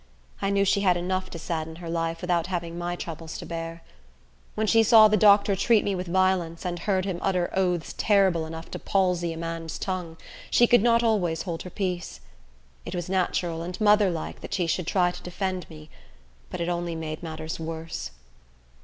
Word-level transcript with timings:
I 0.41 0.49
knew 0.49 0.65
she 0.65 0.81
had 0.81 0.97
enough 0.97 1.29
to 1.29 1.37
sadden 1.37 1.75
her 1.75 1.87
life, 1.87 2.21
without 2.21 2.47
having 2.47 2.75
my 2.75 2.95
troubles 2.95 3.37
to 3.37 3.45
bear. 3.45 3.83
When 4.55 4.65
she 4.65 4.81
saw 4.81 5.07
the 5.07 5.15
doctor 5.15 5.55
treat 5.55 5.83
me 5.83 5.93
with 5.93 6.07
violence, 6.07 6.65
and 6.65 6.79
heard 6.79 7.05
him 7.05 7.19
utter 7.21 7.51
oaths 7.53 7.93
terrible 7.99 8.47
enough 8.47 8.71
to 8.71 8.79
palsy 8.79 9.31
a 9.31 9.37
man's 9.37 9.77
tongue, 9.77 10.17
she 10.49 10.65
could 10.65 10.81
not 10.81 11.03
always 11.03 11.43
hold 11.43 11.61
her 11.61 11.69
peace. 11.69 12.19
It 12.83 12.95
was 12.95 13.09
natural 13.09 13.61
and 13.61 13.79
motherlike 13.79 14.41
that 14.41 14.55
she 14.55 14.65
should 14.65 14.87
try 14.87 15.11
to 15.11 15.21
defend 15.21 15.69
me; 15.69 15.87
but 16.49 16.59
it 16.61 16.67
only 16.67 16.95
made 16.95 17.21
matters 17.21 17.59
worse. 17.59 18.09